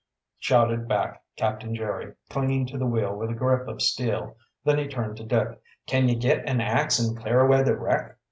shouted 0.39 0.87
back 0.87 1.21
Captain 1.37 1.75
Jerry, 1.75 2.15
clinging 2.27 2.65
to 2.65 2.77
the 2.79 2.87
wheel 2.87 3.15
with 3.15 3.29
a 3.29 3.35
grip 3.35 3.67
of 3.67 3.83
steel. 3.83 4.35
Then 4.65 4.79
he 4.79 4.87
turned 4.87 5.15
to 5.17 5.23
Dick: 5.23 5.49
"Can 5.85 6.09
ye 6.09 6.15
git 6.15 6.43
an 6.49 6.59
ax 6.59 6.97
and 6.97 7.15
clear 7.15 7.41
away 7.41 7.61
the 7.61 7.77
wreck?" 7.77 8.17